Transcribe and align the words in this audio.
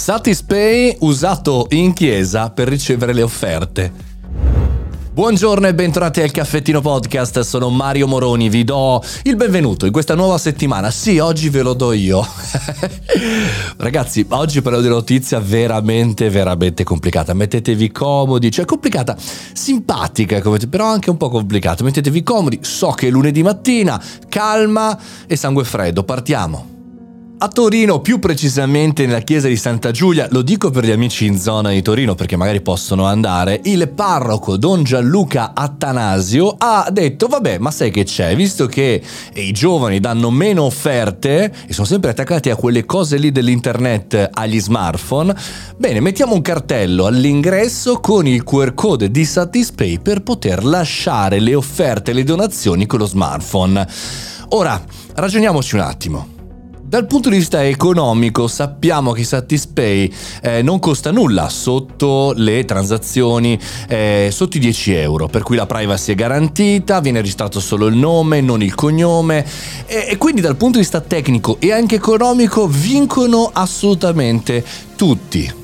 Satispay 0.00 0.96
usato 1.00 1.66
in 1.72 1.92
chiesa 1.92 2.48
per 2.48 2.68
ricevere 2.68 3.12
le 3.12 3.20
offerte. 3.20 3.92
Buongiorno 5.12 5.66
e 5.66 5.74
bentornati 5.74 6.22
al 6.22 6.30
Caffettino 6.30 6.80
Podcast, 6.80 7.40
sono 7.40 7.68
Mario 7.68 8.06
Moroni, 8.06 8.48
vi 8.48 8.64
do 8.64 9.04
il 9.24 9.36
benvenuto 9.36 9.84
in 9.84 9.92
questa 9.92 10.14
nuova 10.14 10.38
settimana. 10.38 10.90
Sì, 10.90 11.18
oggi 11.18 11.50
ve 11.50 11.60
lo 11.60 11.74
do 11.74 11.92
io. 11.92 12.26
Ragazzi, 13.76 14.24
oggi 14.30 14.62
parlo 14.62 14.80
di 14.80 14.86
una 14.86 14.96
notizia 14.96 15.38
veramente, 15.38 16.30
veramente 16.30 16.82
complicata. 16.82 17.34
Mettetevi 17.34 17.92
comodi, 17.92 18.50
cioè 18.50 18.64
complicata, 18.64 19.14
simpatica, 19.52 20.40
però 20.70 20.86
anche 20.86 21.10
un 21.10 21.18
po' 21.18 21.28
complicata. 21.28 21.84
Mettetevi 21.84 22.22
comodi, 22.22 22.60
so 22.62 22.92
che 22.92 23.08
è 23.08 23.10
lunedì 23.10 23.42
mattina, 23.42 24.02
calma 24.30 24.98
e 25.26 25.36
sangue 25.36 25.64
freddo, 25.64 26.04
partiamo. 26.04 26.79
A 27.42 27.48
Torino, 27.48 28.00
più 28.00 28.18
precisamente 28.18 29.06
nella 29.06 29.20
chiesa 29.20 29.48
di 29.48 29.56
Santa 29.56 29.92
Giulia, 29.92 30.28
lo 30.30 30.42
dico 30.42 30.68
per 30.68 30.84
gli 30.84 30.90
amici 30.90 31.24
in 31.24 31.38
zona 31.38 31.70
di 31.70 31.80
Torino 31.80 32.14
perché 32.14 32.36
magari 32.36 32.60
possono 32.60 33.06
andare, 33.06 33.62
il 33.64 33.88
parroco 33.88 34.58
Don 34.58 34.82
Gianluca 34.82 35.52
Attanasio 35.54 36.54
ha 36.58 36.90
detto 36.92 37.28
vabbè 37.28 37.56
ma 37.56 37.70
sai 37.70 37.90
che 37.90 38.04
c'è, 38.04 38.36
visto 38.36 38.66
che 38.66 39.02
i 39.32 39.52
giovani 39.52 40.00
danno 40.00 40.30
meno 40.30 40.64
offerte 40.64 41.50
e 41.66 41.72
sono 41.72 41.86
sempre 41.86 42.10
attaccati 42.10 42.50
a 42.50 42.56
quelle 42.56 42.84
cose 42.84 43.16
lì 43.16 43.32
dell'internet 43.32 44.28
agli 44.34 44.60
smartphone, 44.60 45.34
bene 45.78 46.00
mettiamo 46.00 46.34
un 46.34 46.42
cartello 46.42 47.06
all'ingresso 47.06 48.00
con 48.00 48.26
il 48.26 48.44
QR 48.44 48.74
code 48.74 49.10
di 49.10 49.24
Satispay 49.24 49.98
per 49.98 50.20
poter 50.20 50.62
lasciare 50.62 51.40
le 51.40 51.54
offerte 51.54 52.10
e 52.10 52.14
le 52.14 52.24
donazioni 52.24 52.84
con 52.84 52.98
lo 52.98 53.06
smartphone. 53.06 53.88
Ora, 54.50 54.78
ragioniamoci 55.14 55.74
un 55.76 55.80
attimo. 55.80 56.39
Dal 56.90 57.06
punto 57.06 57.28
di 57.28 57.36
vista 57.36 57.64
economico 57.64 58.48
sappiamo 58.48 59.12
che 59.12 59.22
Satispay 59.22 60.12
eh, 60.42 60.60
non 60.60 60.80
costa 60.80 61.12
nulla 61.12 61.48
sotto 61.48 62.32
le 62.34 62.64
transazioni 62.64 63.56
eh, 63.86 64.30
sotto 64.32 64.56
i 64.56 64.60
10 64.60 64.94
euro, 64.94 65.28
per 65.28 65.44
cui 65.44 65.54
la 65.54 65.66
privacy 65.66 66.10
è 66.10 66.14
garantita, 66.16 66.98
viene 66.98 67.20
registrato 67.20 67.60
solo 67.60 67.86
il 67.86 67.94
nome, 67.94 68.40
non 68.40 68.60
il 68.60 68.74
cognome 68.74 69.46
e, 69.86 70.08
e 70.08 70.18
quindi 70.18 70.40
dal 70.40 70.56
punto 70.56 70.78
di 70.78 70.82
vista 70.82 71.00
tecnico 71.00 71.58
e 71.60 71.70
anche 71.70 71.94
economico 71.94 72.66
vincono 72.66 73.48
assolutamente 73.52 74.64
tutti. 74.96 75.59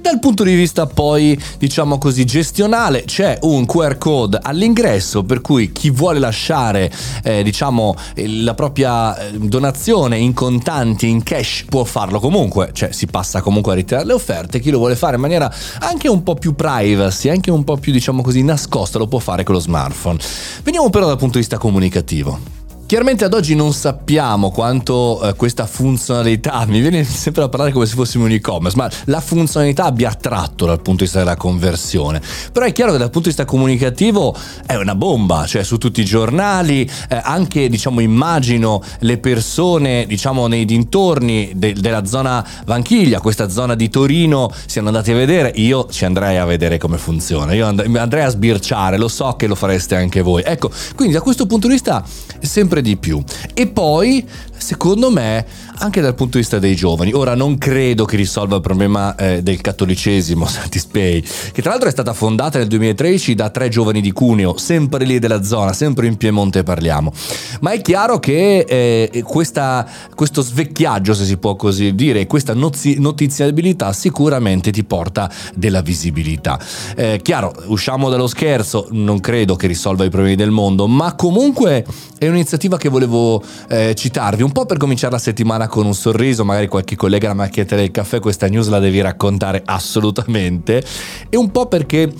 Dal 0.00 0.20
punto 0.20 0.44
di 0.44 0.54
vista 0.54 0.86
poi, 0.86 1.38
diciamo 1.58 1.98
così, 1.98 2.24
gestionale, 2.24 3.04
c'è 3.04 3.38
un 3.42 3.66
QR 3.66 3.98
code 3.98 4.38
all'ingresso 4.40 5.24
per 5.24 5.40
cui 5.40 5.72
chi 5.72 5.90
vuole 5.90 6.18
lasciare, 6.18 6.90
eh, 7.22 7.42
diciamo, 7.42 7.94
la 8.14 8.54
propria 8.54 9.16
eh, 9.18 9.38
donazione 9.38 10.16
in 10.16 10.32
contanti, 10.32 11.08
in 11.08 11.22
cash, 11.22 11.64
può 11.68 11.84
farlo 11.84 12.20
comunque, 12.20 12.70
cioè 12.72 12.92
si 12.92 13.06
passa 13.06 13.40
comunque 13.42 13.72
a 13.72 13.74
ritirare 13.74 14.06
le 14.06 14.12
offerte, 14.12 14.60
chi 14.60 14.70
lo 14.70 14.78
vuole 14.78 14.96
fare 14.96 15.16
in 15.16 15.20
maniera 15.20 15.52
anche 15.80 16.08
un 16.08 16.22
po' 16.22 16.36
più 16.36 16.54
privacy, 16.54 17.28
anche 17.28 17.50
un 17.50 17.64
po' 17.64 17.76
più, 17.76 17.92
diciamo 17.92 18.22
così, 18.22 18.42
nascosta, 18.42 18.98
lo 18.98 19.08
può 19.08 19.18
fare 19.18 19.42
con 19.42 19.54
lo 19.54 19.60
smartphone. 19.60 20.18
Veniamo 20.62 20.90
però 20.90 21.06
dal 21.06 21.18
punto 21.18 21.34
di 21.34 21.40
vista 21.40 21.58
comunicativo. 21.58 22.57
Chiaramente 22.88 23.26
ad 23.26 23.34
oggi 23.34 23.54
non 23.54 23.74
sappiamo 23.74 24.50
quanto 24.50 25.20
eh, 25.20 25.34
questa 25.34 25.66
funzionalità, 25.66 26.64
mi 26.66 26.80
viene 26.80 27.04
sempre 27.04 27.42
a 27.42 27.48
parlare 27.50 27.70
come 27.70 27.84
se 27.84 27.94
fossimo 27.94 28.24
un 28.24 28.30
e-commerce, 28.30 28.78
ma 28.78 28.90
la 29.04 29.20
funzionalità 29.20 29.84
abbia 29.84 30.08
attratto 30.08 30.64
dal 30.64 30.80
punto 30.80 31.00
di 31.00 31.02
vista 31.02 31.18
della 31.18 31.36
conversione. 31.36 32.22
Però 32.50 32.64
è 32.64 32.72
chiaro 32.72 32.92
che 32.92 32.96
dal 32.96 33.10
punto 33.10 33.28
di 33.28 33.34
vista 33.34 33.44
comunicativo 33.44 34.34
è 34.64 34.76
una 34.76 34.94
bomba, 34.94 35.44
cioè 35.44 35.64
su 35.64 35.76
tutti 35.76 36.00
i 36.00 36.04
giornali, 36.06 36.90
eh, 37.10 37.20
anche 37.22 37.68
diciamo 37.68 38.00
immagino 38.00 38.82
le 39.00 39.18
persone 39.18 40.06
diciamo 40.06 40.46
nei 40.46 40.64
dintorni 40.64 41.52
de- 41.56 41.74
della 41.74 42.06
zona 42.06 42.42
Vanchiglia, 42.64 43.20
questa 43.20 43.50
zona 43.50 43.74
di 43.74 43.90
Torino, 43.90 44.50
siano 44.64 44.86
andati 44.88 45.10
a 45.10 45.14
vedere, 45.14 45.52
io 45.56 45.88
ci 45.90 46.06
andrei 46.06 46.38
a 46.38 46.46
vedere 46.46 46.78
come 46.78 46.96
funziona, 46.96 47.52
io 47.52 47.66
and- 47.66 47.96
andrei 47.96 48.24
a 48.24 48.30
sbirciare, 48.30 48.96
lo 48.96 49.08
so 49.08 49.34
che 49.36 49.46
lo 49.46 49.54
fareste 49.54 49.94
anche 49.94 50.22
voi. 50.22 50.42
Ecco, 50.42 50.70
quindi 50.96 51.12
da 51.12 51.20
questo 51.20 51.44
punto 51.44 51.66
di 51.66 51.74
vista 51.74 52.02
sempre 52.40 52.76
sempre 52.78 52.82
di 52.82 52.96
più. 52.96 53.22
E 53.54 53.66
poi, 53.66 54.24
secondo 54.56 55.10
me, 55.10 55.44
anche 55.78 56.00
dal 56.00 56.14
punto 56.14 56.32
di 56.32 56.38
vista 56.38 56.58
dei 56.58 56.74
giovani, 56.74 57.12
ora 57.12 57.34
non 57.34 57.58
credo 57.58 58.04
che 58.04 58.16
risolva 58.16 58.56
il 58.56 58.62
problema 58.62 59.14
eh, 59.16 59.42
del 59.42 59.60
cattolicesimo, 59.60 60.46
Satispay, 60.46 61.22
che 61.52 61.62
tra 61.62 61.70
l'altro 61.70 61.88
è 61.88 61.92
stata 61.92 62.12
fondata 62.12 62.58
nel 62.58 62.68
2013 62.68 63.34
da 63.34 63.50
tre 63.50 63.68
giovani 63.68 64.00
di 64.00 64.12
Cuneo, 64.12 64.56
sempre 64.56 65.04
lì 65.04 65.18
della 65.18 65.42
zona, 65.42 65.72
sempre 65.72 66.06
in 66.06 66.16
Piemonte 66.16 66.62
parliamo. 66.62 67.12
Ma 67.60 67.72
è 67.72 67.80
chiaro 67.80 68.18
che 68.18 68.64
eh, 68.68 69.22
questa, 69.24 69.86
questo 70.14 70.42
svecchiaggio, 70.42 71.14
se 71.14 71.24
si 71.24 71.36
può 71.36 71.56
così 71.56 71.94
dire, 71.94 72.26
questa 72.26 72.54
nozi- 72.54 72.98
notiziabilità 72.98 73.92
sicuramente 73.92 74.70
ti 74.70 74.84
porta 74.84 75.30
della 75.54 75.82
visibilità. 75.82 76.58
Eh, 76.96 77.20
chiaro, 77.22 77.54
usciamo 77.66 78.08
dallo 78.08 78.26
scherzo, 78.26 78.88
non 78.90 79.20
credo 79.20 79.56
che 79.56 79.66
risolva 79.66 80.04
i 80.04 80.10
problemi 80.10 80.36
del 80.36 80.50
mondo, 80.50 80.86
ma 80.86 81.14
comunque 81.14 81.84
è 82.18 82.26
un'iniziativa 82.26 82.67
iniziativa 82.68 82.76
che 82.76 82.88
volevo 82.88 83.42
eh, 83.68 83.94
citarvi, 83.94 84.42
un 84.42 84.52
po' 84.52 84.66
per 84.66 84.76
cominciare 84.76 85.12
la 85.12 85.18
settimana 85.18 85.66
con 85.66 85.86
un 85.86 85.94
sorriso, 85.94 86.44
magari 86.44 86.68
qualche 86.68 86.94
collega 86.96 87.26
alla 87.26 87.34
macchietta 87.34 87.74
del 87.74 87.90
caffè 87.90 88.20
questa 88.20 88.46
news 88.46 88.68
la 88.68 88.78
devi 88.78 89.00
raccontare 89.00 89.62
assolutamente, 89.64 90.84
e 91.28 91.36
un 91.36 91.50
po' 91.50 91.66
perché 91.66 92.12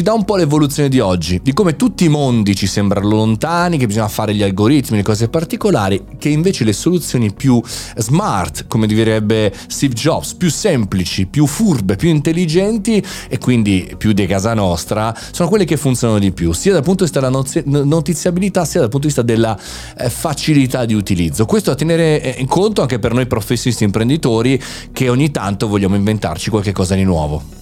ci 0.00 0.06
dà 0.06 0.14
un 0.14 0.24
po' 0.24 0.36
l'evoluzione 0.36 0.88
di 0.88 0.98
oggi, 0.98 1.40
di 1.42 1.52
come 1.52 1.76
tutti 1.76 2.06
i 2.06 2.08
mondi 2.08 2.56
ci 2.56 2.66
sembrano 2.66 3.06
lontani, 3.10 3.76
che 3.76 3.86
bisogna 3.86 4.08
fare 4.08 4.34
gli 4.34 4.42
algoritmi, 4.42 4.96
le 4.96 5.02
cose 5.02 5.28
particolari, 5.28 6.02
che 6.16 6.30
invece 6.30 6.64
le 6.64 6.72
soluzioni 6.72 7.34
più 7.34 7.60
smart, 7.96 8.64
come 8.66 8.86
direbbe 8.86 9.52
Steve 9.66 9.92
Jobs, 9.92 10.32
più 10.32 10.48
semplici, 10.50 11.26
più 11.26 11.44
furbe, 11.44 11.96
più 11.96 12.08
intelligenti 12.08 13.04
e 13.28 13.36
quindi 13.36 13.94
più 13.98 14.12
di 14.12 14.24
casa 14.24 14.54
nostra, 14.54 15.14
sono 15.32 15.50
quelle 15.50 15.66
che 15.66 15.76
funzionano 15.76 16.18
di 16.18 16.32
più, 16.32 16.52
sia 16.52 16.72
dal 16.72 16.82
punto 16.82 17.04
di 17.04 17.10
vista 17.10 17.28
della 17.28 17.84
notiziabilità, 17.84 18.64
sia 18.64 18.80
dal 18.80 18.88
punto 18.88 19.06
di 19.06 19.12
vista 19.12 19.22
della 19.22 19.58
eh, 19.98 20.08
facilità 20.08 20.86
di 20.86 20.94
utilizzo. 20.94 21.44
Questo 21.44 21.72
a 21.72 21.74
tenere 21.74 22.22
eh, 22.22 22.40
in 22.40 22.46
conto 22.46 22.80
anche 22.80 22.98
per 22.98 23.12
noi 23.12 23.26
professionisti 23.26 23.84
imprenditori 23.84 24.58
che 24.92 25.10
ogni 25.10 25.30
tanto 25.30 25.68
vogliamo 25.68 25.94
inventarci 25.94 26.48
qualche 26.48 26.72
cosa 26.72 26.94
di 26.94 27.04
nuovo. 27.04 27.59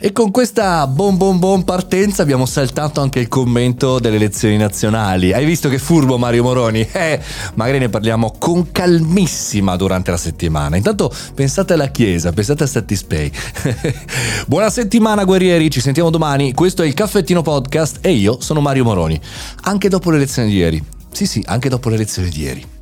E 0.00 0.12
con 0.12 0.30
questa 0.30 0.86
bom 0.86 1.16
bom 1.16 1.40
bom 1.40 1.62
partenza 1.62 2.22
abbiamo 2.22 2.46
saltato 2.46 3.00
anche 3.00 3.18
il 3.18 3.26
commento 3.26 3.98
delle 3.98 4.14
elezioni 4.14 4.56
nazionali. 4.56 5.32
Hai 5.32 5.44
visto 5.44 5.68
che 5.68 5.80
furbo 5.80 6.18
Mario 6.18 6.44
Moroni? 6.44 6.86
Eh, 6.98 7.20
magari 7.54 7.78
ne 7.78 7.88
parliamo 7.88 8.34
con 8.38 8.70
calmissima 8.70 9.76
durante 9.76 10.10
la 10.10 10.16
settimana. 10.16 10.76
Intanto 10.76 11.12
pensate 11.34 11.72
alla 11.72 11.88
Chiesa, 11.88 12.32
pensate 12.32 12.64
a 12.64 12.66
Satispay. 12.66 13.30
Buona 14.46 14.68
settimana 14.68 15.24
guerrieri, 15.24 15.70
ci 15.70 15.80
sentiamo 15.80 16.10
domani. 16.10 16.52
Questo 16.54 16.82
è 16.82 16.86
il 16.86 16.94
Caffettino 16.94 17.42
Podcast 17.42 17.98
e 18.00 18.12
io 18.12 18.40
sono 18.40 18.60
Mario 18.60 18.84
Moroni. 18.84 19.18
Anche 19.62 19.88
dopo 19.88 20.10
l'elezione 20.10 20.48
di 20.48 20.56
ieri. 20.56 20.84
Sì 21.12 21.26
sì, 21.26 21.42
anche 21.46 21.68
dopo 21.68 21.88
l'elezione 21.88 22.28
di 22.28 22.40
ieri. 22.40 22.77